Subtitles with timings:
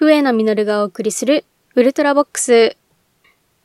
[0.00, 1.44] 笛野実がお送りする
[1.74, 2.76] ウルトラボックス。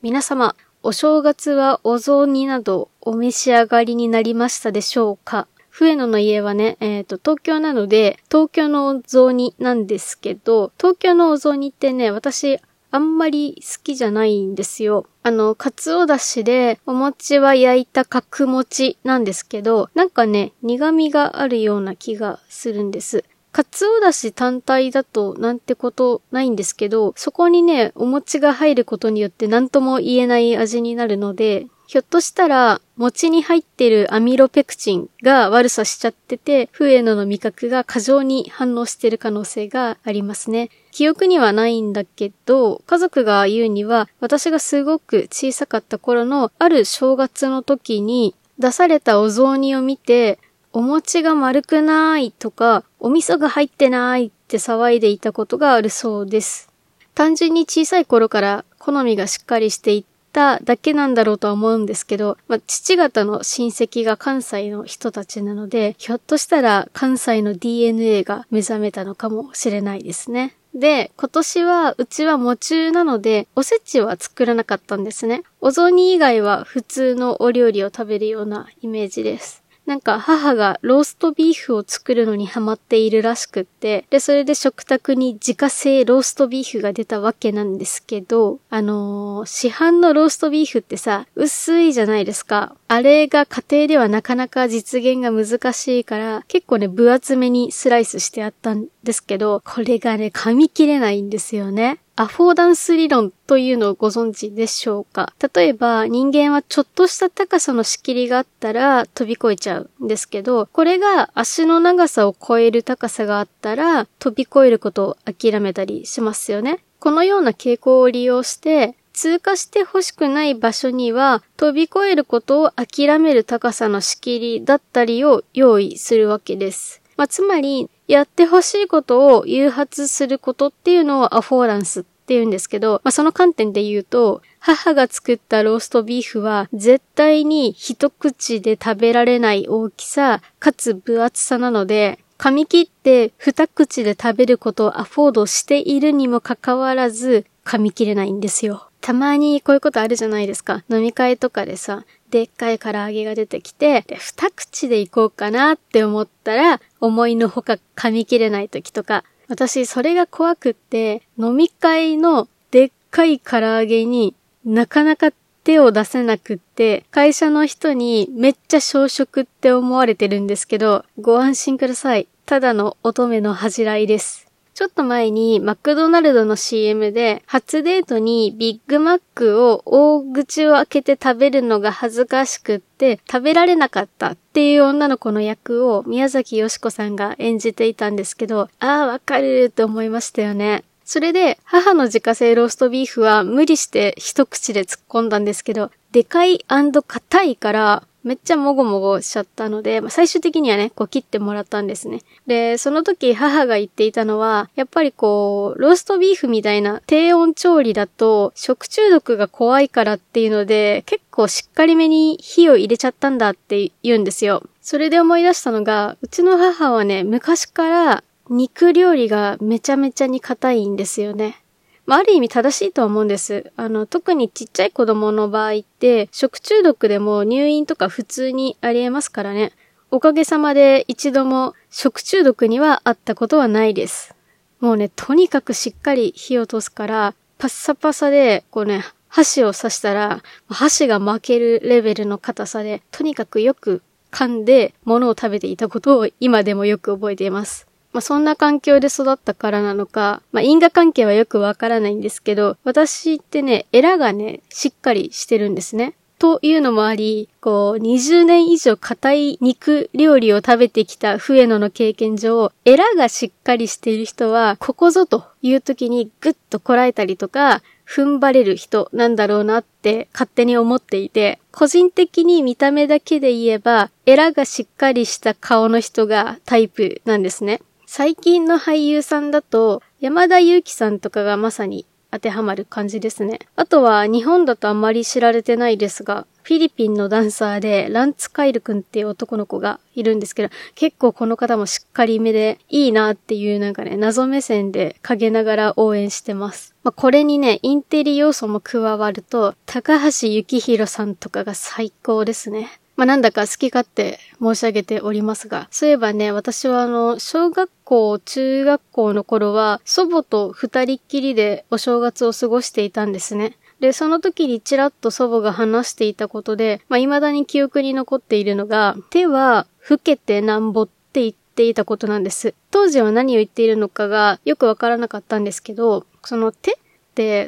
[0.02, 5.46] 皆様、お正月はお雑煮などお召し上がりになりましたでしょうか？
[5.70, 12.58] 笛野の家はね、えっ、ー、と、東京なので、東京のお雑煮なんですけど、東京のお雑煮ってね、私、
[12.90, 15.06] あんまり好きじゃないんですよ。
[15.22, 23.22] あの、かつおだしで、お餅は焼いた角餅なんですけど、なんかね、苦味があるような気がするんです。
[23.54, 40.70] かつおだし単体だとなんてことないんですけど、そこにね、お餅が入ることによって何とも言えない味になるので、ひょっとしたら、餅に入ってるアミロペクチンが悪さしちゃってて、フエノの味覚が過剰に反応してる可能性がありますね。
[40.90, 50.40] 記憶にはないんだけど、家族が言うには、私がすごく小さかった頃のある正月の時に出されたお雑煮を見て、
[50.76, 56.68] お餅が丸くないとか、お味噌が入ってないって騒いでいたことがあるそうです。
[57.14, 70.56] 単純に小さい頃から好みがしっかりしていっただけなんだろうとは思うんですけど、まあ、父方の親戚が関西の人たちなので、ひょっとしたら関西の DNA が目覚めたのかもしれないですね。
[70.74, 75.44] で、今年はうちは喪中なので、おせちは作らなかったんですね。
[75.60, 79.63] お雑煮以外は普通のお料理を食べるようなイメージです。
[79.86, 92.76] なんか母がローストビーフを作るのにハマっているらしくって、で、それで食卓に自家製ローストビーフが出たわけなんですけど、あのー、市販のローストビーフってさ、薄いじゃないですか。
[92.88, 101.98] あれが家庭ではなかなか実現が難しいから、結構ね、分厚めにスライスしてあったんですけど、これがね、噛み切れないんですよね。
[102.16, 105.32] アフォーダンス理論というのをご存知でしょうか？
[105.54, 116.84] 例えば人間はちょっとした高さの仕切りがあったら飛び越えちゃうんですけど、これが足の長さを超える高さがあったら飛び越えることを諦めたりしますよね。
[117.00, 127.02] このような傾向を利用して通過して欲しくない場所には飛び越えることを諦める高さの仕切りだったりを用意するわけです。
[127.16, 148.88] まあ、つまりやってほしいことを誘発することっていうのをアフォーランスって言うんですけど、まあ、その観点で言うと、母が作ったローストビーフは絶対に一口で食べられない大きさ、かつ分厚さなので、噛み切って二口で食べることをアフォードしているにもかかわらず、噛み切れないんですよ。
[149.04, 150.82] たまにこういうことあるじゃないですか。
[150.88, 164.34] 飲み会とかでさ、でっかい唐揚げが出てきて、で、二口でいこうかなって思ったら、思いのほか噛み切れない時とか、私それが怖くって、飲み会のでっかい唐揚げに
[164.64, 165.32] なかなか
[165.64, 172.26] 手を出せなくって、会社の人にめっちゃ小食って思われてるんですけど、ご安心ください。
[172.46, 174.44] ただの乙女の恥じらいです。
[174.74, 190.82] ちょっと前にマクドナルドの CM で初デートにビッグマックを大口を開けて食べるのが恥ずかしくって食べられなかったっていう女の子の役を宮崎よしこさんが演じていたんですけど、ああ、わかるって思いましたよね。
[191.04, 202.22] それで、母の自家製ローストビーフは無理して一口で突っ込んだんですけど、でかい硬いから、めっちゃもごもごしちゃったので、まあ、最終的にはね、こう切ってもらったんですね。
[202.46, 214.62] で、その時母が言っていたのは、やっぱりこう、ローストビーフみたいな低温調理だと食中毒が怖いからっていうので、結構しっかりめに火を入れちゃったんだって言うんですよ。
[214.80, 221.63] それで思い出したのが、うちの母はね、昔から肉料理がめちゃめちゃに硬いんですよね。
[222.06, 223.72] まあ、ある意味正しいとは思うんです。
[223.76, 229.72] あの、特にちっちゃい子供の場合って、食中毒でも入院とか普通にありえますからね。
[230.10, 234.34] おかげさまで一度も食中毒にはあったことはないです。
[234.80, 247.86] もうね、とにかくしっかり火を通すから、パッサパサで、こうね、箸を刺したら、箸が負けるレベルの硬さで、とにかくよく噛んで物を食べていたことを今でもよく覚えています。
[248.14, 256.14] まあ、そんな環境で育ったからなのか、まあ、因果関係はよくわからないんですけど、私ってね、エラがね、しっかりしてるんですね。
[256.38, 277.80] というのもあり、こう、20年以上硬い肉料理を食べてきた笛野の経験上、エラがしっかりしている人は、ここぞという時にグッとこらえたりとか、踏ん張れる人なんだろうなって勝手に思っていて、個人的に見た目だけで言えば、エラがしっかりした顔の人がタイプなんですね。
[278.16, 283.58] 最近の俳優さんだと、山田裕貴さんとかがまさに当てはまる感じですね。
[283.74, 296.94] あとは日本だとあまり知られてないですが、フィリピンのダンサーで、ランツカイル君っていう男の子がいるんですけど、結構この方もしっかりめでいいなっていうなんかね、謎目線で陰ながら応援してます。
[297.02, 303.00] まあ、これにね、インテリ要素も加わると、高橋幸宏さんとかが最高ですね。
[303.16, 313.76] まあ、なんだか好き勝手申し上げておりますが、そういえばね、私はあの、小学校、中学校の頃は、祖母と二人っきりでお正月を過ごしていたんですね。
[314.00, 322.74] で、その時にちらっと祖母が話していたことで、まあ、未だに記憶に残っているのが、手は老けてなんぼって言っていたことなんです。
[322.90, 326.98] 当時は何を言っているのかがよくわからなかったんですけど、その手、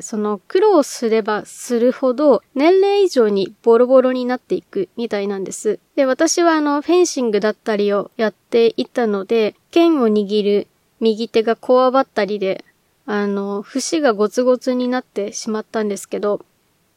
[0.03, 5.79] その苦労すればするほど年齢以上にボロボロになっていくみたいなんです。
[5.97, 10.67] で、私はあのフェンシングだったりをやっていたので、剣を握る
[11.01, 12.65] 右手がこわばったりで
[13.09, 16.45] あの、節がゴツゴツになってしまったんですけど、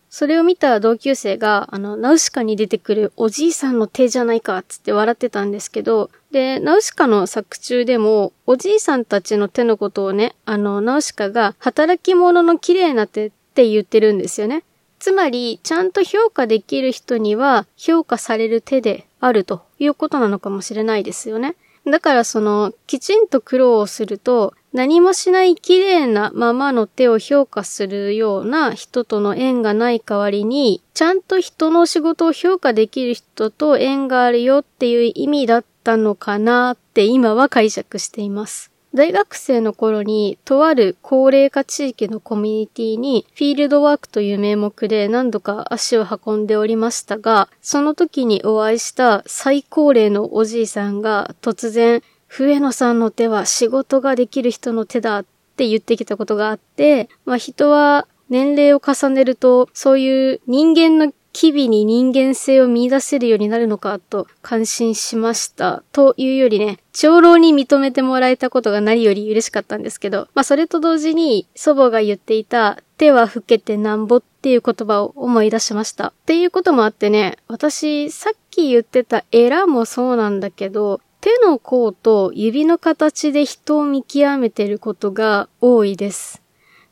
[0.09, 14.63] それを見た同級生が、あの、ナウシカに出てくるおじいさんの手じゃないか、つって笑ってたんですけど、で、ナウシカの作中でも、おじいさんたちの手のことをね、あの、ナウシカが、働き者の綺麗な手って言ってるんですよね。
[14.97, 21.55] つまり、ちゃんと評価できる人には、評価される手であるということなのかもしれないですよね。
[21.85, 38.71] だからその、きちんと苦労をすると、何もしない綺麗なままの手を評価するような人との縁がない代わりに、ちゃんと人の仕事を評価できる人と縁があるよっていう意味だったのかなって今は解釈しています。
[38.93, 55.25] 大学生の頃に、とある高齢化地域のコミュニティに、フィールドワークという名目で何度か足を運んでおりましたが、その時にお会いした最高齢のおじいさんが突然、笛野さんの手は仕事ができる人の手だっ
[55.57, 65.83] て言ってきたことがあって、まあ人は年齢を重ねると、そういう人間の機微に人間性を見出せるようになるのかと感心しました。
[65.91, 76.07] というよりね、長老に認めてもらえたことが何より嬉しかったんですけど、まあそれと同時に祖母が言っていた手は老けてなんぼっていう言葉を思い出しました。
[76.07, 86.41] っていうこともあってね、私さっき言ってたエラもそうなんだけど、手の甲と指の形で人を見極めてることが多いです。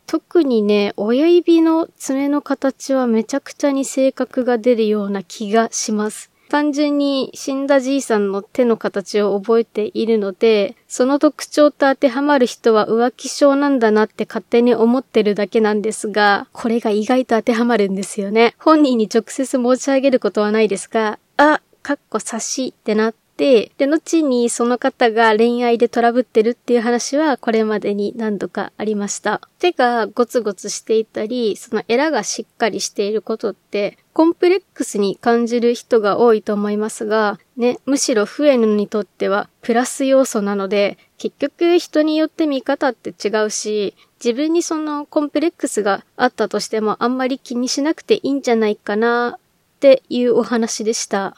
[0.06, 6.30] 特にね、親指の爪の形はめちゃくちゃに性格が出るような気がします。
[6.50, 18.54] 単純に死んだじいさんの手の形を覚えているので、その特徴と当てはまる人は浮気症なんだなって勝手に思ってるだけなんですが、これが意外と当てはまるんですよね。
[18.60, 29.42] 本人に直接申し上げることはないですが、あ、かっこ差しってなって、で、後にその方が恋愛でトラブってるっていう話はこれまでに何度かありました。
[29.60, 43.94] 手がゴツゴツしていたり、そのエラがしっかりしていることって、コンプレックスに感じる人が多いと思いますが、ね、むしろフエヌにとってはプラス要素なので、結局人によって見方って違うし、
[44.24, 51.36] 自分にそのコンプレックスがあったとしてもあんまり気にしなくていいんじゃないかなっていうお話でした。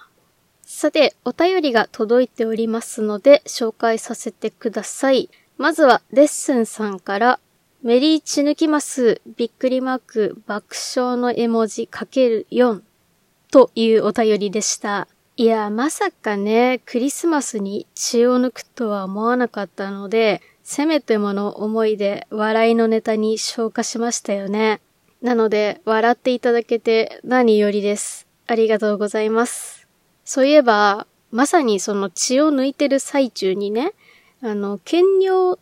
[0.72, 5.28] さて、お便りが届いておりますので、紹介させてください。
[5.58, 7.40] まずは、レッスンさんから、
[7.82, 12.82] メリーチ抜きます、びっくりマーク、爆笑の絵文字かける4
[13.52, 15.08] というお便りでした。
[15.38, 24.82] いや、まさかね、クリスマスに血を抜くとは思わなかったので、せめてもの思いで笑いのネタに消化しましたよね。
[25.24, 28.28] なので、笑っていただけて何よりです。
[28.46, 29.79] ありがとうございます。
[30.30, 33.94] そういえば、まさにその血を抜いてる最中にね、
[34.44, 35.58] あの、検尿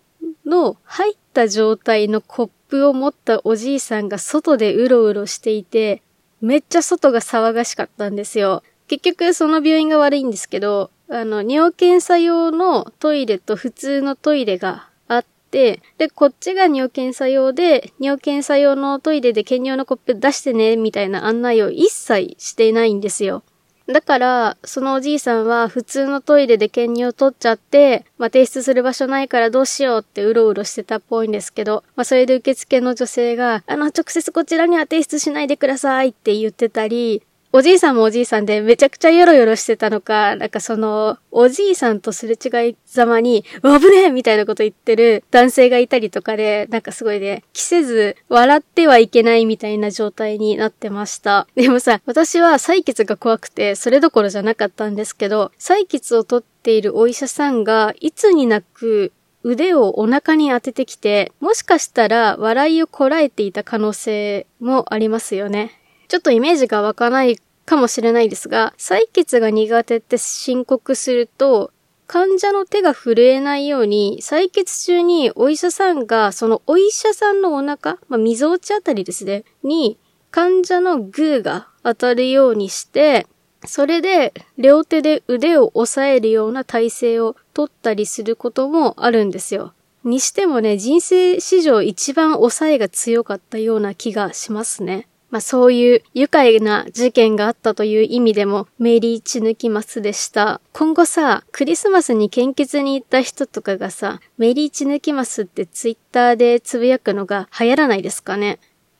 [0.45, 6.01] の入った状態のコップを持ったおじいさんが外でうろうろしていて、
[6.41, 8.61] めっちゃ外が騒がしかったんですよ。
[8.89, 23.43] 結局その病院が悪いんですけど、あの、尿検査用のトイレと普通のトイレがあって、で、こっちが尿検査用で、尿検査用のトイレで検尿のコップ出してね、みたいな案内を一切していないんですよ。
[23.87, 37.23] だから、そのおじいさんは普通のトイレで検尿取っちゃって、まあ、提出する場所ないからどうしようってうろうろしてたっぽいんですけど、まあ、それで受付の女性が、あの、直接こちらには提出しないでくださいって言ってたり、
[37.57, 51.47] おじいさんもおじいさんでめちゃくちゃヨロヨロしてたのか、なんかその、おじいさんとすれ違いざまに、危ねえみたいなこと言ってる男性がいたりとかで、なんかすごいね、着せず、笑ってはいけないみたいな状態になってました。
[51.55, 65.71] でもさ、私は採血が怖くて、それどころじゃなかったんですけど、採血を取っているお医者さんが、いつになく、腕をお腹に当ててきて、もしかしたら笑いをこらえていた可能性もありますよね。
[66.07, 67.37] ちょっとイメージが湧かない
[67.67, 71.71] かもしれないですが、採血が苦手って申告すると、
[72.07, 79.99] 患者の手が震えないように、採血中にお医者さんが、そのお医者さんのお腹、まあ、溝落ちあたりですね、に、
[80.31, 83.27] 患者のグーが当たるようにして、
[83.65, 89.73] それで両手で腕を押さえるような体勢をとったりすることもあるんですよ。
[90.05, 95.09] にしてもね、人生史上一番抑えが強かったような気がしますね。
[95.29, 100.61] まあそういう愉快な事件があったという意味でもメリーチ抜きますでした。
[100.73, 108.59] 今後さ、クリスマスに献血に行った人とかがさ、メリーチ抜きますってツイッターでつぶやくのが流行らないですかね。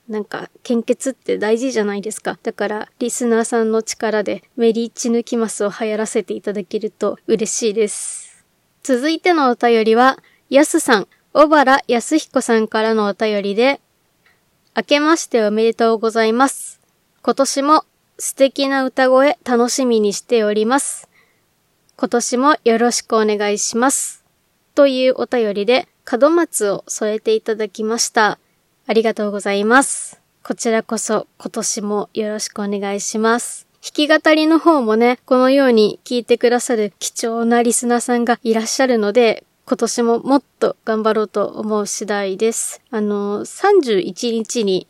[0.10, 2.40] なんか、献血って大事じゃないですか。
[2.42, 8.46] だから、リスナーさんの力でメリーチ抜きますを流行らせていただけると嬉しいです。
[8.84, 10.18] 続いてのお便りは、
[10.50, 13.82] やすさん、小原康彦さんからのお便りで、
[14.78, 16.80] 明けましておめでとうございます。
[17.24, 17.84] 今年も
[18.20, 21.10] 素敵な歌声楽しみにしております。
[21.96, 24.24] 今年もよろしくお願いします。
[24.76, 25.88] というお便りで
[26.22, 28.38] 門松を添えていただきました。
[28.86, 30.22] ありがとうございます。
[30.44, 33.66] こちらこそ今年もよろしくお願いします。
[33.82, 42.82] 弾き語りの方もね、このように聞いてくださる貴重なリスナーさんがいらっしゃるので、今年ももっと頑張ろうと思う次第です。
[42.90, 44.88] あの、31日に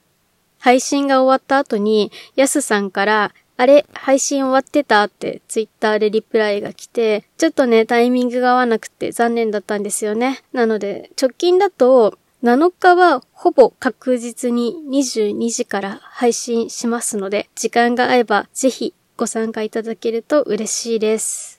[0.60, 10.44] 配信が終わった後に、やすさんから、あれ、配信終わってたってツイッターでリプライが来て、ちょっとね、タイミングが合わなくて残念だったんですよね。
[10.54, 21.57] なので、直近だと、7日はほぼ確実に22時から配信しますので、時間が合えばぜひご参加いただけると嬉しいです。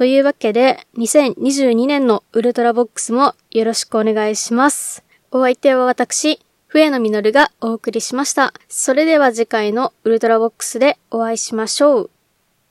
[0.00, 5.04] というわけで、2022年のウルトラボックスもよろしくお願いします。
[5.30, 8.54] お相手は私、笛野実がお送りしました。
[8.66, 12.10] それでは次回のウルトラボックスでお会いしましょう。